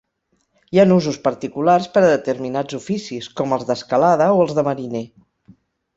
[0.75, 5.07] Hi ha nusos particulars per a determinats oficis, com els d'escalada o els de mariner.